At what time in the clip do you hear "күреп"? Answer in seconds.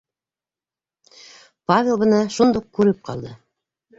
2.79-3.03